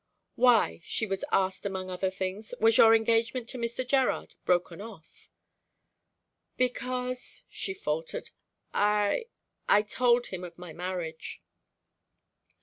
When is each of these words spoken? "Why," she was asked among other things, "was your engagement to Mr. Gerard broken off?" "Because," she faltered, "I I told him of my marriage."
"Why," 0.33 0.81
she 0.83 1.05
was 1.05 1.23
asked 1.31 1.63
among 1.63 1.91
other 1.91 2.09
things, 2.09 2.55
"was 2.59 2.75
your 2.79 2.95
engagement 2.95 3.47
to 3.49 3.59
Mr. 3.59 3.87
Gerard 3.87 4.33
broken 4.45 4.81
off?" 4.81 5.29
"Because," 6.57 7.43
she 7.51 7.75
faltered, 7.75 8.31
"I 8.73 9.27
I 9.69 9.83
told 9.83 10.25
him 10.33 10.43
of 10.43 10.57
my 10.57 10.73
marriage." 10.73 11.43